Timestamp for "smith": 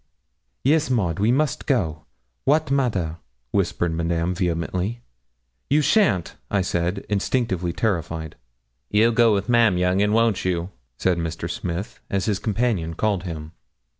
11.47-11.99